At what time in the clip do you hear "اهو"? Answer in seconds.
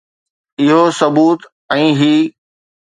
0.61-0.81